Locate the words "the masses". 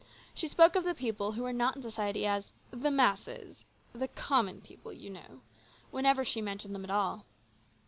2.83-3.65